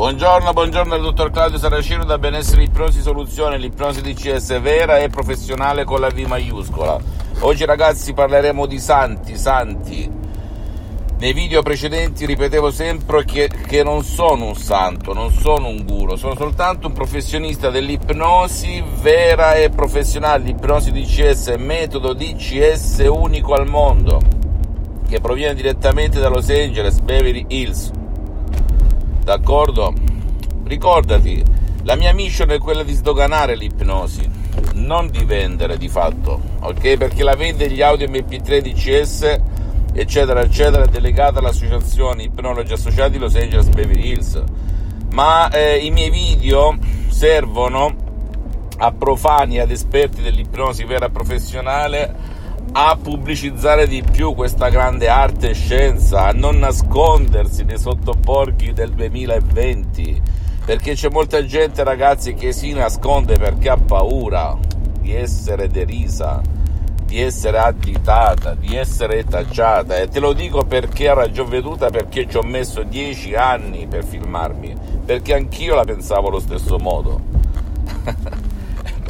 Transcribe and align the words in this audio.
Buongiorno, 0.00 0.54
buongiorno 0.54 0.94
al 0.94 1.02
dottor 1.02 1.30
Claudio 1.30 1.58
Saracino 1.58 2.06
da 2.06 2.16
Benessere 2.16 2.62
Ipnosi 2.62 3.02
Soluzione, 3.02 3.58
l'ipnosi 3.58 4.00
DCS 4.00 4.58
vera 4.58 4.96
e 4.96 5.10
professionale 5.10 5.84
con 5.84 6.00
la 6.00 6.08
V 6.08 6.20
maiuscola. 6.20 6.98
Oggi 7.40 7.66
ragazzi 7.66 8.14
parleremo 8.14 8.64
di 8.64 8.78
santi, 8.78 9.36
santi. 9.36 10.10
Nei 11.18 11.32
video 11.34 11.60
precedenti 11.60 12.24
ripetevo 12.24 12.70
sempre 12.70 13.26
che, 13.26 13.50
che 13.66 13.82
non 13.82 14.02
sono 14.02 14.46
un 14.46 14.56
santo, 14.56 15.12
non 15.12 15.30
sono 15.32 15.68
un 15.68 15.84
guru, 15.84 16.16
sono 16.16 16.34
soltanto 16.34 16.86
un 16.86 16.94
professionista 16.94 17.68
dell'ipnosi 17.68 18.82
vera 19.02 19.52
e 19.56 19.68
professionale, 19.68 20.44
l'ipnosi 20.44 20.92
DCS, 20.92 21.56
metodo 21.58 22.14
DCS 22.14 23.06
unico 23.06 23.52
al 23.52 23.68
mondo, 23.68 24.18
che 25.06 25.20
proviene 25.20 25.52
direttamente 25.52 26.18
da 26.18 26.30
Los 26.30 26.48
Angeles, 26.48 27.00
Beverly 27.00 27.44
Hills 27.48 27.98
d'accordo? 29.30 29.94
Ricordati, 30.64 31.40
la 31.84 31.94
mia 31.94 32.12
mission 32.12 32.50
è 32.50 32.58
quella 32.58 32.82
di 32.82 32.94
sdoganare 32.94 33.54
l'ipnosi, 33.54 34.28
non 34.74 35.08
di 35.08 35.24
vendere 35.24 35.78
di 35.78 35.88
fatto, 35.88 36.40
ok? 36.58 36.96
Perché 36.96 37.22
la 37.22 37.36
vende 37.36 37.70
gli 37.70 37.80
audio 37.80 38.08
MP3 38.08 38.58
DCS, 38.58 39.40
eccetera, 39.92 40.42
eccetera, 40.42 40.82
è 40.82 40.88
delegata 40.88 41.38
all'associazione 41.38 42.24
Ipnologi 42.24 42.72
Associati 42.72 43.18
Los 43.18 43.36
Angeles 43.36 43.68
Beverly 43.68 44.08
Hills. 44.08 44.42
Ma 45.12 45.48
eh, 45.50 45.76
i 45.76 45.90
miei 45.90 46.10
video 46.10 46.76
servono 47.08 47.94
a 48.78 48.90
profani, 48.90 49.60
ad 49.60 49.70
esperti 49.70 50.22
dell'ipnosi 50.22 50.82
vera 50.82 51.08
professionale 51.08 52.29
a 52.72 52.96
pubblicizzare 53.00 53.88
di 53.88 54.02
più 54.02 54.34
questa 54.34 54.68
grande 54.68 55.08
arte 55.08 55.50
e 55.50 55.54
scienza, 55.54 56.26
a 56.26 56.32
non 56.32 56.58
nascondersi 56.58 57.64
nei 57.64 57.78
sottoborghi 57.78 58.72
del 58.72 58.90
2020, 58.92 60.22
perché 60.64 60.94
c'è 60.94 61.08
molta 61.08 61.44
gente 61.44 61.82
ragazzi 61.82 62.34
che 62.34 62.52
si 62.52 62.72
nasconde 62.72 63.36
perché 63.38 63.70
ha 63.70 63.76
paura 63.76 64.56
di 65.00 65.12
essere 65.12 65.68
derisa, 65.68 66.40
di 67.04 67.20
essere 67.20 67.58
additata, 67.58 68.54
di 68.54 68.76
essere 68.76 69.24
tacciata 69.24 69.96
e 69.96 70.06
te 70.06 70.20
lo 70.20 70.32
dico 70.32 70.62
perché 70.64 71.08
a 71.08 71.14
ragion 71.14 71.48
veduta 71.48 71.90
perché 71.90 72.28
ci 72.28 72.36
ho 72.36 72.42
messo 72.42 72.84
dieci 72.84 73.34
anni 73.34 73.88
per 73.88 74.04
filmarmi, 74.04 74.76
perché 75.04 75.34
anch'io 75.34 75.74
la 75.74 75.84
pensavo 75.84 76.28
allo 76.28 76.40
stesso 76.40 76.78
modo. 76.78 77.20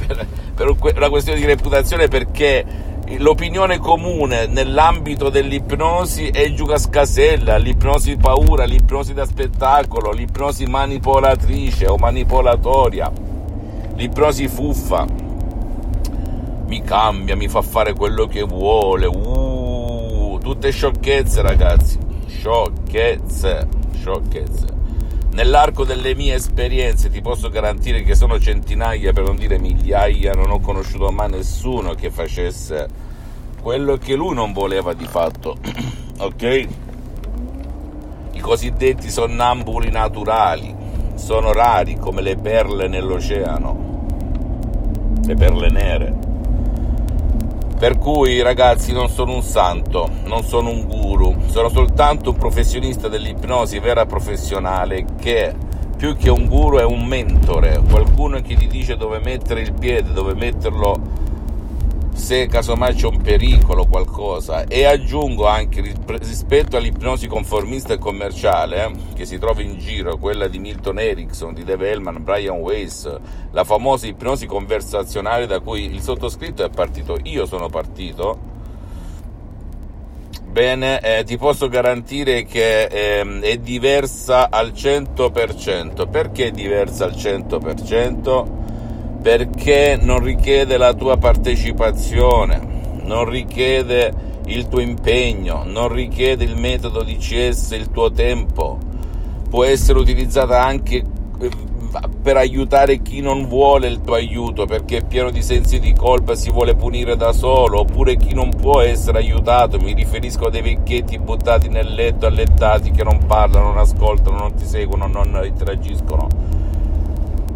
per, 0.06 0.27
per 0.55 0.97
una 0.97 1.11
questione 1.11 1.39
di 1.39 1.45
reputazione 1.45 2.08
perché 2.08 2.89
l'opinione 3.19 3.78
comune 3.78 4.47
nell'ambito 4.47 5.30
dell'ipnosi 5.30 6.28
è 6.28 6.53
giugascasella, 6.53 7.56
l'ipnosi 7.56 8.17
paura, 8.17 8.64
l'ipnosi 8.64 9.14
da 9.14 9.25
spettacolo, 9.25 10.12
l'ipnosi 10.12 10.67
manipolatrice 10.67 11.86
o 11.86 11.97
manipolatoria, 11.97 13.11
l'ipnosi 13.94 14.48
fuffa. 14.48 15.06
Mi 16.67 16.83
cambia, 16.83 17.34
mi 17.36 17.48
fa 17.48 17.62
fare 17.62 17.94
quello 17.94 18.27
che 18.27 18.42
vuole. 18.42 19.06
Uh, 19.06 20.39
tutte 20.41 20.70
sciocchezze, 20.70 21.42
ragazzi. 21.42 21.98
Sciocchezze, 22.27 23.69
sciocchezze. 23.95 24.80
Nell'arco 25.33 25.84
delle 25.84 26.14
mie 26.17 26.34
esperienze 26.34 27.09
ti 27.09 27.20
posso 27.20 27.50
garantire 27.50 28.03
che 28.03 28.17
sono 28.17 28.41
centinaia, 28.41 29.12
per 29.12 29.25
non 29.25 29.36
dire 29.36 29.59
migliaia, 29.59 30.33
non 30.33 30.50
ho 30.50 30.59
conosciuto 30.59 31.11
mai 31.11 31.31
nessuno 31.31 31.95
che 31.95 32.11
facesse 32.11 32.89
quello 33.62 33.97
che 33.97 34.14
lui 34.14 34.34
non 34.34 34.53
voleva 34.53 34.92
di 34.92 35.06
fatto, 35.06 35.56
ok? 36.19 36.69
I 38.33 38.41
cosiddetti 38.41 39.08
sonnambuli 39.08 39.91
naturali 39.91 40.75
sono 41.14 41.53
rari 41.53 41.97
come 41.97 42.23
le 42.23 42.36
perle 42.36 42.89
nell'oceano, 42.89 44.06
le 45.25 45.34
perle 45.34 45.69
nere. 45.70 46.30
Per 47.80 47.96
cui 47.96 48.42
ragazzi 48.42 48.92
non 48.92 49.08
sono 49.08 49.33
un 49.33 49.42
santo, 49.42 50.07
non 50.24 50.45
sono 50.45 50.68
un 50.68 50.86
guru, 50.86 51.35
sono 51.46 51.70
soltanto 51.70 52.29
un 52.29 52.36
professionista 52.36 53.08
dell'ipnosi 53.08 53.79
vera 53.79 54.05
professionale 54.05 55.07
che 55.18 55.55
più 55.96 56.14
che 56.14 56.29
un 56.29 56.46
guru 56.46 56.77
è 56.77 56.85
un 56.85 57.07
mentore, 57.07 57.80
qualcuno 57.89 58.39
che 58.42 58.55
ti 58.55 58.67
dice 58.67 58.98
dove 58.98 59.19
mettere 59.20 59.63
il 59.63 59.73
piede, 59.73 60.13
dove 60.13 60.35
metterlo 60.35 60.95
se 62.20 62.47
casomai 62.47 62.95
c'è 62.95 63.07
un 63.07 63.20
pericolo, 63.23 63.86
qualcosa. 63.86 64.64
E 64.64 64.85
aggiungo 64.85 65.47
anche 65.47 65.81
rispetto 66.07 66.77
all'ipnosi 66.77 67.27
conformista 67.27 67.95
e 67.95 67.98
commerciale 67.98 68.85
eh, 68.85 68.92
che 69.14 69.25
si 69.25 69.39
trova 69.39 69.63
in 69.63 69.79
giro, 69.79 70.19
quella 70.19 70.47
di 70.47 70.58
Milton 70.58 70.98
Erickson, 70.98 71.55
di 71.55 71.64
Dave 71.64 71.91
Hellman, 71.91 72.23
Brian 72.23 72.58
Weiss, 72.58 73.11
la 73.51 73.64
famosa 73.64 74.07
ipnosi 74.07 74.47
conversazionale 74.47 75.47
da 75.47 75.61
cui 75.61 75.92
il 75.92 76.03
sottoscritto 76.03 76.63
è 76.63 76.69
partito, 76.69 77.19
io 77.23 77.47
sono 77.47 77.69
partito. 77.69 78.48
Bene, 80.45 81.01
eh, 81.01 81.25
ti 81.25 81.39
posso 81.39 81.69
garantire 81.69 82.45
che 82.45 82.85
eh, 82.85 83.41
è 83.41 83.57
diversa 83.57 84.51
al 84.51 84.73
100%. 84.73 86.08
Perché 86.11 86.47
è 86.47 86.51
diversa 86.51 87.05
al 87.05 87.13
100%? 87.13 88.59
Perché 89.20 89.98
non 90.01 90.20
richiede 90.20 90.77
la 90.77 90.95
tua 90.95 91.17
partecipazione, 91.17 92.61
non 93.05 93.29
richiede 93.29 94.29
il 94.47 94.69
tuo 94.69 94.81
impegno, 94.81 95.63
non 95.64 95.92
richiede 95.92 96.45
il 96.45 96.57
metodo 96.57 97.03
DCS, 97.03 97.73
il 97.73 97.91
tuo 97.91 98.11
tempo, 98.11 98.79
può 99.48 99.64
essere 99.64 99.98
utilizzata 99.98 100.63
anche 100.63 100.97
eh, 101.41 101.51
per 102.23 102.36
aiutare 102.36 103.03
chi 103.03 103.20
non 103.20 103.47
vuole 103.47 103.89
il 103.89 104.01
tuo 104.01 104.14
aiuto 104.14 104.64
perché 104.64 104.98
è 104.98 105.05
pieno 105.05 105.31
di 105.31 105.42
sensi 105.42 105.81
di 105.81 105.92
colpa, 105.92 106.35
si 106.35 106.51
vuole 106.51 106.75
punire 106.75 107.17
da 107.17 107.33
solo, 107.33 107.81
oppure 107.81 108.17
chi 108.17 108.33
non 108.33 108.51
può 108.51 108.81
essere 108.81 109.19
aiutato, 109.19 109.79
mi 109.79 109.92
riferisco 109.92 110.47
a 110.47 110.51
dei 110.51 110.63
vecchietti 110.63 111.19
buttati 111.19 111.69
nel 111.69 111.92
letto, 111.92 112.27
allettati 112.27 112.91
che 112.91 113.05
non 113.05 113.27
parlano, 113.27 113.69
non 113.69 113.79
ascoltano, 113.79 114.39
non 114.39 114.55
ti 114.55 114.64
seguono, 114.64 115.07
non 115.07 115.41
interagiscono 115.45 116.59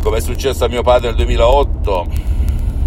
come 0.04 0.18
è 0.18 0.20
successo 0.20 0.66
a 0.66 0.68
mio 0.68 0.82
padre 0.82 1.06
nel 1.06 1.16
2008, 1.16 2.06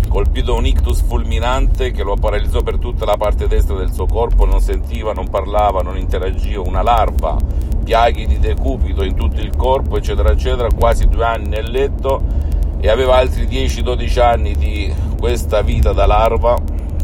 colpito 0.07 0.51
da 0.51 0.57
un 0.59 0.67
ictus 0.67 1.01
fulminante 1.01 1.89
che 1.89 2.03
lo 2.03 2.13
paralizzò 2.13 2.61
per 2.61 2.77
tutta 2.77 3.05
la 3.05 3.17
parte 3.17 3.47
destra 3.47 3.75
del 3.75 3.91
suo 3.91 4.05
corpo, 4.05 4.45
non 4.45 4.61
sentiva, 4.61 5.13
non 5.13 5.27
parlava, 5.27 5.81
non 5.81 5.97
interagiva, 5.97 6.61
una 6.61 6.83
larva, 6.83 7.35
piaghi 7.83 8.27
di 8.27 8.37
decupito 8.37 9.03
in 9.03 9.15
tutto 9.15 9.41
il 9.41 9.55
corpo, 9.55 9.97
eccetera, 9.97 10.29
eccetera, 10.29 10.67
quasi 10.71 11.07
due 11.07 11.25
anni 11.25 11.47
nel 11.47 11.71
letto 11.71 12.21
e 12.77 12.87
aveva 12.87 13.15
altri 13.15 13.47
10-12 13.47 14.19
anni 14.21 14.55
di 14.55 14.93
questa 15.17 15.63
vita 15.63 15.93
da 15.93 16.05
larva. 16.05 16.55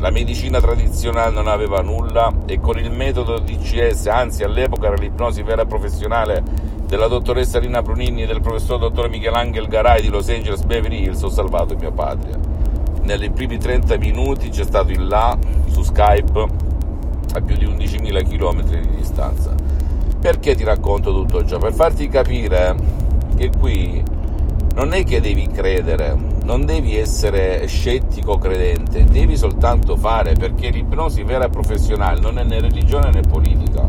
La 0.03 0.09
medicina 0.09 0.59
tradizionale 0.59 1.31
non 1.31 1.47
aveva 1.47 1.79
nulla 1.79 2.29
e 2.45 2.59
con 2.59 2.77
il 2.77 2.91
metodo 2.91 3.39
DCS, 3.39 4.07
anzi 4.07 4.43
all'epoca 4.43 4.87
era 4.87 4.97
l'ipnosi 4.97 5.43
vera 5.43 5.63
professionale 5.63 6.43
della 6.85 7.07
dottoressa 7.07 7.57
Rina 7.57 7.81
Brunini 7.81 8.23
e 8.23 8.25
del 8.25 8.41
professor 8.41 8.77
dottor 8.77 9.07
Michelangelo 9.07 9.65
Garai 9.65 10.01
di 10.01 10.09
Los 10.09 10.27
Angeles 10.27 10.63
Beverly 10.63 11.03
Hills 11.03 11.21
ho 11.21 11.29
salvato 11.29 11.77
mia 11.77 11.91
patria. 11.91 12.37
Nei 13.03 13.29
primi 13.29 13.57
30 13.57 13.95
minuti 13.95 14.49
c'è 14.49 14.65
stato 14.65 14.91
il 14.91 15.07
là 15.07 15.37
su 15.67 15.83
Skype 15.83 16.47
a 17.35 17.39
più 17.39 17.55
di 17.55 17.65
11.000 17.65 18.27
km 18.27 18.61
di 18.61 18.95
distanza. 18.97 19.55
Perché 20.19 20.53
ti 20.53 20.65
racconto 20.65 21.13
tutto 21.13 21.45
ciò? 21.45 21.59
Per 21.59 21.71
farti 21.71 22.09
capire 22.09 22.75
che 23.37 23.51
qui 23.57 24.03
non 24.75 24.91
è 24.91 25.05
che 25.05 25.21
devi 25.21 25.47
credere, 25.47 26.32
non 26.43 26.65
devi 26.65 26.97
essere 26.97 27.65
scettico 27.67 28.37
credente, 28.37 29.05
devi 29.05 29.37
soltanto 29.37 29.95
fare 29.95 30.33
perché 30.33 30.69
l'ipnosi 30.69 31.23
vera 31.23 31.45
e 31.45 31.49
professionale 31.49 32.19
non 32.19 32.37
è 32.37 32.43
né 32.43 32.59
religione 32.59 33.11
né 33.11 33.21
politica. 33.21 33.83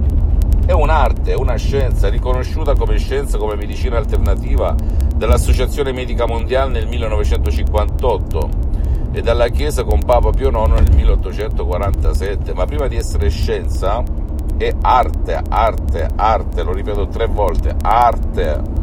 È 0.65 0.73
un'arte, 0.73 1.33
è 1.33 1.37
una 1.37 1.57
scienza 1.57 2.09
riconosciuta 2.09 2.75
come 2.75 2.97
scienza, 2.97 3.39
come 3.39 3.57
medicina 3.57 3.99
alternativa 3.99 4.75
dall'Associazione 5.15 5.93
Medica 5.93 6.27
Mondiale 6.27 6.71
nel 6.71 6.87
1958 6.87 8.49
e 9.13 9.21
dalla 9.21 9.49
Chiesa 9.49 9.85
con 9.85 10.01
Papa 10.01 10.31
Pio 10.31 10.49
IX 10.49 10.81
nel 10.81 10.95
1847, 10.95 12.55
ma 12.55 12.65
prima 12.65 12.87
di 12.87 12.97
essere 12.97 13.29
scienza 13.29 14.03
è 14.57 14.73
arte, 14.81 15.43
arte, 15.49 16.09
arte, 16.15 16.63
lo 16.63 16.73
ripeto 16.73 17.09
tre 17.09 17.27
volte, 17.27 17.75
arte 17.83 18.74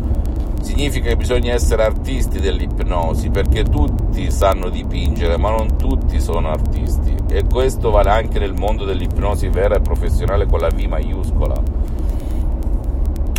significa 0.62 1.10
che 1.10 1.16
bisogna 1.16 1.54
essere 1.54 1.84
artisti 1.84 2.40
dell'ipnosi 2.40 3.30
perché 3.30 3.64
tutti 3.64 4.32
sanno 4.32 4.70
dipingere 4.70 5.38
ma 5.38 5.50
non 5.50 5.78
tutti 5.78 6.20
sono 6.20 6.50
artisti. 6.50 7.16
E 7.30 7.44
questo 7.46 7.92
vale 7.92 8.10
anche 8.10 8.40
nel 8.40 8.54
mondo 8.54 8.86
dell'ipnosi 8.86 9.48
vera 9.48 9.76
e 9.76 9.82
professionale 9.82 10.46
con 10.46 10.60
la 10.60 10.70
V 10.70 10.80
maiuscola. 10.82 11.62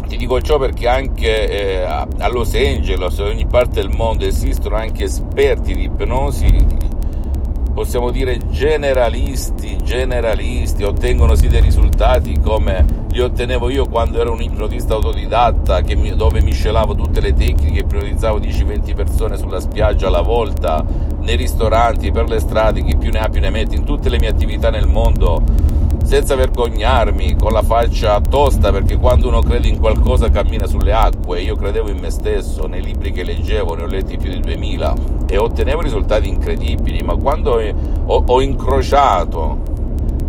Ti 0.06 0.16
dico 0.16 0.40
ciò 0.40 0.58
perché 0.58 0.88
anche 0.88 1.48
eh, 1.48 1.82
a 1.82 2.28
Los 2.28 2.54
Angeles 2.54 3.16
in 3.18 3.24
ogni 3.24 3.46
parte 3.46 3.80
del 3.80 3.90
mondo 3.94 4.26
esistono 4.26 4.76
anche 4.76 5.04
esperti 5.04 5.74
di 5.74 5.84
ipnosi. 5.84 6.90
Possiamo 7.72 8.10
dire 8.10 8.38
generalisti, 8.50 9.78
generalisti, 9.82 10.84
ottengono 10.84 11.34
sì 11.34 11.48
dei 11.48 11.62
risultati 11.62 12.38
come 12.38 13.01
li 13.12 13.20
ottenevo 13.20 13.68
io 13.68 13.86
quando 13.88 14.18
ero 14.18 14.32
un 14.32 14.40
ipnotista 14.40 14.94
autodidatta 14.94 15.82
mi, 15.96 16.16
dove 16.16 16.40
miscelavo 16.40 16.94
tutte 16.94 17.20
le 17.20 17.34
tecniche, 17.34 17.80
ipnotizzavo 17.80 18.38
10-20 18.38 18.94
persone 18.94 19.36
sulla 19.36 19.60
spiaggia 19.60 20.06
alla 20.06 20.22
volta, 20.22 20.82
nei 21.20 21.36
ristoranti, 21.36 22.10
per 22.10 22.26
le 22.26 22.40
strade, 22.40 22.82
chi 22.82 22.96
più 22.96 23.10
ne 23.10 23.18
ha 23.18 23.28
più 23.28 23.40
ne 23.40 23.50
mette, 23.50 23.76
in 23.76 23.84
tutte 23.84 24.08
le 24.08 24.18
mie 24.18 24.30
attività 24.30 24.70
nel 24.70 24.86
mondo, 24.86 25.42
senza 26.04 26.36
vergognarmi, 26.36 27.36
con 27.36 27.52
la 27.52 27.62
faccia 27.62 28.18
tosta, 28.18 28.72
perché 28.72 28.96
quando 28.96 29.28
uno 29.28 29.40
crede 29.40 29.68
in 29.68 29.78
qualcosa 29.78 30.30
cammina 30.30 30.66
sulle 30.66 30.94
acque, 30.94 31.42
io 31.42 31.54
credevo 31.54 31.90
in 31.90 31.98
me 31.98 32.08
stesso, 32.08 32.66
nei 32.66 32.82
libri 32.82 33.12
che 33.12 33.24
leggevo, 33.24 33.74
ne 33.74 33.82
ho 33.82 33.86
letti 33.86 34.16
più 34.16 34.30
di 34.30 34.40
2000 34.40 34.94
e 35.28 35.36
ottenevo 35.36 35.82
risultati 35.82 36.30
incredibili, 36.30 37.02
ma 37.02 37.14
quando 37.16 37.60
ho, 38.06 38.24
ho 38.26 38.40
incrociato 38.40 39.71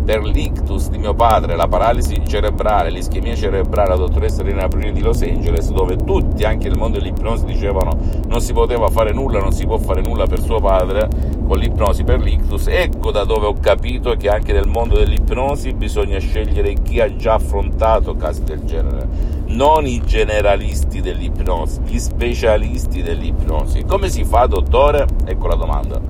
per 0.04 0.22
l'ictus 0.22 0.90
di 0.90 0.98
mio 0.98 1.14
padre, 1.14 1.56
la 1.56 1.66
paralisi 1.66 2.20
cerebrale, 2.26 2.90
l'ischemia 2.90 3.34
cerebrale, 3.34 3.88
la 3.88 3.96
dottoressa 3.96 4.42
Rina 4.42 4.68
Bruni 4.68 4.92
di 4.92 5.00
Los 5.00 5.22
Angeles, 5.22 5.70
dove 5.70 5.96
tutti, 5.96 6.44
anche 6.44 6.68
nel 6.68 6.78
mondo 6.78 6.98
dell'ipnosi, 6.98 7.44
dicevano 7.46 7.98
non 8.26 8.40
si 8.40 8.52
poteva 8.52 8.88
fare 8.88 9.12
nulla, 9.12 9.40
non 9.40 9.52
si 9.52 9.64
può 9.64 9.78
fare 9.78 10.02
nulla 10.02 10.26
per 10.26 10.40
suo 10.40 10.60
padre 10.60 11.08
con 11.46 11.58
l'ipnosi 11.58 12.04
per 12.04 12.20
l'ictus. 12.20 12.66
Ecco 12.66 13.10
da 13.10 13.24
dove 13.24 13.46
ho 13.46 13.54
capito 13.54 14.14
che 14.14 14.28
anche 14.28 14.52
nel 14.52 14.68
mondo 14.68 14.96
dell'ipnosi 14.96 15.72
bisogna 15.72 16.18
scegliere 16.18 16.74
chi 16.82 17.00
ha 17.00 17.14
già 17.16 17.34
affrontato 17.34 18.14
casi 18.16 18.44
del 18.44 18.64
genere, 18.64 19.06
non 19.46 19.86
i 19.86 20.02
generalisti 20.04 21.00
dell'ipnosi, 21.00 21.80
gli 21.86 21.98
specialisti 21.98 23.02
dell'ipnosi. 23.02 23.84
Come 23.84 24.08
si 24.08 24.24
fa, 24.24 24.46
dottore? 24.46 25.06
Ecco 25.24 25.46
la 25.46 25.54
domanda. 25.54 26.00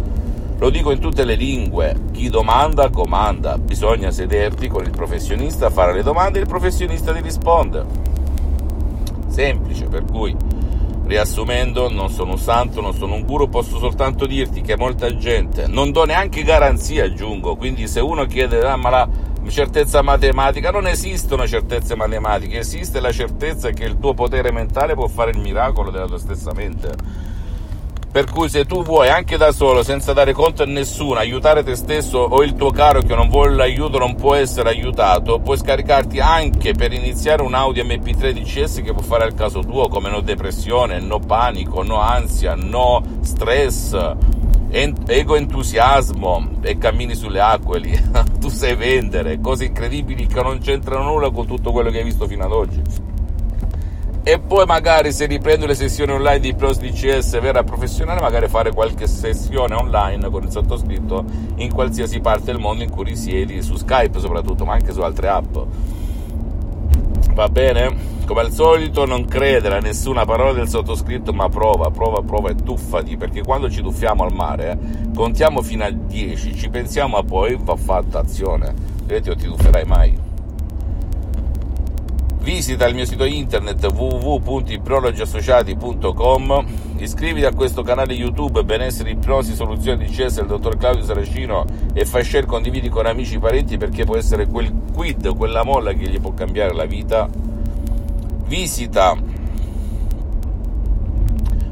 Lo 0.59 0.71
dico 0.71 0.93
in 0.93 1.01
tutte 1.01 1.25
le 1.25 1.35
lingue, 1.35 1.97
chi 2.13 2.31
domanda 2.31 2.89
comanda, 2.89 3.59
bisogna 3.59 4.13
sederti 4.13 4.69
con 4.69 4.85
il 4.85 4.91
professionista, 4.91 5.69
fare 5.69 5.93
le 5.93 6.03
domande 6.05 6.39
e 6.39 6.43
il 6.43 6.49
professionista 6.49 7.13
ti 7.13 7.21
risponde. 7.21 7.85
Semplice, 9.27 9.87
per 9.87 10.05
cui, 10.05 10.35
riassumendo, 11.07 11.91
non 11.91 12.09
sono 12.09 12.33
un 12.33 12.39
santo, 12.39 12.81
non 12.81 12.95
sono 12.95 13.15
un 13.15 13.25
guru, 13.25 13.49
posso 13.49 13.79
soltanto 13.79 14.27
dirti 14.27 14.61
che 14.61 14.77
molta 14.77 15.15
gente, 15.17 15.67
non 15.67 15.91
do 15.91 16.05
neanche 16.05 16.45
garanzia, 16.45 17.05
aggiungo, 17.05 17.57
quindi 17.57 17.89
se 17.89 17.99
uno 17.99 18.25
chiede, 18.27 18.65
ah, 18.65 18.77
ma 18.77 18.91
la 18.91 19.09
certezza 19.49 20.03
matematica, 20.03 20.71
non 20.71 20.87
esistono 20.87 21.49
certezze 21.49 21.97
matematiche, 21.97 22.59
esiste 22.59 23.01
la 23.01 23.13
certezza 23.13 23.71
che 23.71 23.85
il 23.85 23.99
tuo 23.99 24.15
potere 24.15 24.53
mentale 24.53 24.95
può 24.95 25.09
fare 25.09 25.33
il 25.33 25.39
miracolo 25.39 25.91
della 25.91 26.07
tua 26.07 26.19
stessa 26.19 26.53
mente 26.55 27.33
per 28.15 28.31
cui 28.31 28.49
se 28.49 28.65
tu 28.65 28.85
vuoi 28.85 29.09
anche 29.09 29.37
da 29.37 29.51
solo, 29.51 29.83
senza 29.83 30.13
dare 30.13 30.33
conto 30.33 30.63
a 30.63 30.67
nessuno, 30.67 31.19
aiutare 31.19 31.65
te 31.65 31.75
stesso 31.75 32.19
o 32.19 32.45
il 32.45 32.55
tuo 32.55 32.71
caro 32.71 33.01
che 33.03 33.13
non 33.13 33.29
vuole 33.29 33.57
l'aiuto 33.57 33.99
non 33.99 34.15
può 34.15 34.37
essere 34.37 34.69
aiutato, 34.69 35.41
puoi 35.41 35.59
scaricarti 35.59 36.21
anche 36.21 36.75
per 36.75 36.93
iniziare 36.93 37.43
un 37.43 37.55
Audi 37.55 37.83
MP3 37.83 38.31
DCS 38.31 38.83
che 38.85 38.93
può 38.93 39.03
fare 39.03 39.25
al 39.25 39.35
caso 39.35 39.63
tuo, 39.63 39.89
come 39.89 40.11
no 40.11 40.21
depressione, 40.21 41.01
no 41.01 41.19
panico, 41.19 41.83
no 41.83 41.99
ansia, 41.99 42.55
no 42.55 43.03
stress, 43.23 43.99
ego 44.71 45.35
entusiasmo 45.35 46.51
e 46.61 46.79
cammini 46.79 47.17
sulle 47.17 47.41
acque 47.41 47.81
lì. 47.81 48.01
tu 48.39 48.49
sai 48.49 48.77
vendere 48.77 49.41
cose 49.41 49.65
incredibili 49.65 50.29
che 50.29 50.41
non 50.41 50.61
c'entrano 50.61 51.03
nulla 51.03 51.33
con 51.33 51.49
tutto 51.49 51.73
quello 51.73 51.91
che 51.91 51.99
hai 51.99 52.05
visto 52.05 52.29
fino 52.29 52.45
ad 52.45 52.53
oggi 52.53 53.14
e 54.27 54.39
poi 54.39 54.65
magari 54.65 55.13
se 55.13 55.27
riprendo 55.27 55.67
le 55.67 55.75
sessioni 55.75 56.13
online 56.13 56.41
di 56.41 56.55
Plus 56.55 56.79
DCS 56.79 57.39
vera 57.41 57.63
professionale 57.63 58.23
magari 58.23 58.49
fare 58.49 58.73
qualche 58.73 59.07
sessione 59.07 59.75
online 59.75 60.31
con 60.31 60.43
il 60.43 60.51
sottoscritto 60.51 61.23
in 61.57 61.71
qualsiasi 61.71 62.21
parte 62.21 62.47
del 62.47 62.59
mondo 62.59 62.83
in 62.83 62.91
cui 62.91 63.05
risiedi 63.05 63.61
su 63.61 63.77
Skype 63.77 64.19
soprattutto 64.19 64.65
ma 64.65 64.73
anche 64.73 64.93
su 64.93 65.03
altre 65.03 65.29
app. 65.29 65.57
Va 67.35 67.49
bene? 67.49 68.13
come 68.25 68.41
al 68.41 68.53
solito 68.53 69.05
non 69.05 69.27
credere 69.27 69.77
a 69.77 69.81
nessuna 69.81 70.25
parola 70.25 70.55
del 70.55 70.67
sottoscritto 70.67 71.35
ma 71.35 71.51
prova, 71.51 71.91
prova, 71.91 72.23
prova 72.23 72.49
e 72.49 72.55
tuffati 72.55 73.19
perché 73.19 73.43
quando 73.43 73.69
ci 73.69 73.83
tuffiamo 73.83 74.25
al 74.25 74.33
mare 74.33 74.79
contiamo 75.15 75.61
fino 75.61 75.85
a 75.85 75.91
10 75.91 76.57
ci 76.57 76.71
pensiamo 76.71 77.17
ma 77.17 77.23
poi 77.23 77.59
va 77.61 77.77
fatta 77.77 78.21
azione. 78.21 78.73
Vedete 79.05 79.29
non 79.29 79.39
ti 79.39 79.47
tufferai 79.47 79.85
mai 79.85 80.24
Visita 82.45 82.87
il 82.87 82.95
mio 82.95 83.07
sito 83.07 83.25
internet 83.25 83.91
www.iprologiassociati.com 83.91 86.65
Iscriviti 86.99 87.47
a 87.47 87.55
questo 87.55 87.83
canale 87.83 88.13
YouTube 88.13 88.63
Benessere 88.65 89.13
Ipnosi 89.13 89.55
Soluzioni 89.55 90.05
di 90.05 90.13
CS 90.13 90.35
del 90.35 90.49
dottor 90.49 90.77
Claudio 90.77 91.05
Saracino 91.05 91.65
e 91.95 92.05
fai 92.05 92.23
share, 92.23 92.45
condividi 92.45 92.91
con 92.91 93.07
amici 93.07 93.37
e 93.37 93.39
parenti 93.39 93.79
perché 93.79 94.05
può 94.05 94.19
essere 94.19 94.47
quel 94.47 94.71
quid, 94.93 95.35
quella 95.35 95.65
molla 95.65 95.95
che 95.95 96.07
gli 96.07 96.21
può 96.21 96.35
cambiare 96.35 96.75
la 96.75 96.85
vita. 96.85 97.31
Visita 98.47 99.17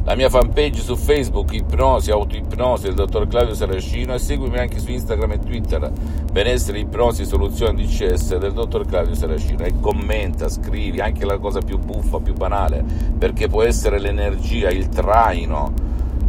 la 0.05 0.17
mia 0.17 0.29
fanpage 0.29 0.81
su 0.81 0.97
Facebook, 0.97 1.53
Ipnosi, 1.53 2.11
Autoipnosi 2.11 2.87
del 2.87 2.95
dottor 2.95 3.29
Claudio 3.29 3.55
Saracino 3.55 4.15
e 4.15 4.19
seguimi 4.19 4.59
anche 4.59 4.81
su 4.81 4.91
Instagram 4.91 5.33
e 5.33 5.39
Twitter, 5.39 5.93
Benessere, 6.33 6.81
Ipnosi, 6.81 7.25
Soluzioni 7.25 7.85
DCS 7.85 8.37
del 8.39 8.53
dottor 8.53 8.85
Claudio 8.85 9.15
Saracino. 9.15 9.65
E 9.65 9.75
commenta, 9.79 10.49
scrivi 10.49 11.01
anche 11.01 11.25
la 11.25 11.39
cosa 11.39 11.61
più 11.61 11.79
buffa, 11.79 12.19
più 12.19 12.35
banale, 12.35 12.85
perché 13.17 13.47
può 13.47 13.63
essere 13.63 14.01
l'energia, 14.01 14.71
il 14.71 14.89
traino, 14.89 15.73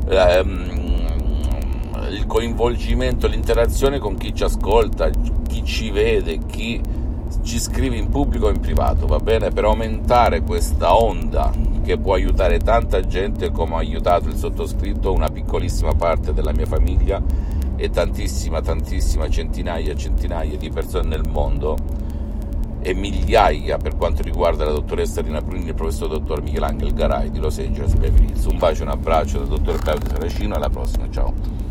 ehm, 0.07 0.81
il 2.11 2.25
coinvolgimento, 2.27 3.25
l'interazione 3.25 3.97
con 3.97 4.17
chi 4.17 4.35
ci 4.35 4.43
ascolta, 4.43 5.09
chi 5.47 5.63
ci 5.63 5.89
vede, 5.89 6.37
chi 6.45 6.79
ci 7.41 7.59
scrive 7.59 7.95
in 7.95 8.09
pubblico 8.09 8.45
o 8.45 8.49
in 8.49 8.59
privato, 8.59 9.07
va 9.07 9.17
bene? 9.17 9.49
Per 9.49 9.63
aumentare 9.65 10.41
questa 10.41 10.95
onda 10.95 11.51
che 11.83 11.97
può 11.97 12.13
aiutare 12.13 12.59
tanta 12.59 13.01
gente 13.01 13.51
come 13.51 13.75
ha 13.75 13.79
aiutato 13.79 14.29
il 14.29 14.35
sottoscritto, 14.35 15.11
una 15.11 15.29
piccolissima 15.29 15.93
parte 15.93 16.33
della 16.33 16.51
mia 16.53 16.65
famiglia 16.65 17.21
e 17.75 17.89
tantissima, 17.89 18.61
tantissima, 18.61 19.29
centinaia, 19.29 19.95
centinaia 19.95 20.57
di 20.57 20.69
persone 20.69 21.07
nel 21.07 21.27
mondo 21.27 21.75
e 22.81 22.93
migliaia 22.93 23.77
per 23.77 23.95
quanto 23.95 24.21
riguarda 24.21 24.65
la 24.65 24.71
dottoressa 24.71 25.21
Rina 25.21 25.41
Bruni 25.41 25.65
e 25.65 25.69
il 25.69 25.73
professor 25.73 26.09
dottor 26.09 26.41
Michelangelo 26.41 26.93
Garai 26.93 27.31
di 27.31 27.39
Los 27.39 27.57
Angeles 27.57 27.93
Beverly 27.93 28.27
Hills. 28.27 28.45
Un 28.45 28.57
bacio, 28.57 28.83
un 28.83 28.89
abbraccio 28.89 29.39
dal 29.39 29.47
dottor 29.47 29.79
Claudio 29.79 30.09
Saracino, 30.09 30.55
alla 30.55 30.69
prossima, 30.69 31.09
ciao. 31.09 31.62